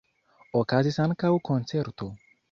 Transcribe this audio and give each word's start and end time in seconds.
Okazis 0.61 0.97
ankaŭ 1.03 1.31
koncerto. 1.51 2.09